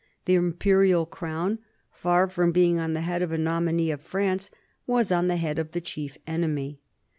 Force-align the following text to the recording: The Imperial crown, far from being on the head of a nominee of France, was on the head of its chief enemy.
The 0.25 0.33
Imperial 0.33 1.05
crown, 1.05 1.59
far 1.91 2.27
from 2.27 2.51
being 2.51 2.79
on 2.79 2.93
the 2.93 3.01
head 3.01 3.21
of 3.21 3.31
a 3.31 3.37
nominee 3.37 3.91
of 3.91 4.01
France, 4.01 4.49
was 4.87 5.11
on 5.11 5.27
the 5.27 5.37
head 5.37 5.59
of 5.59 5.75
its 5.75 5.87
chief 5.91 6.17
enemy. 6.25 6.79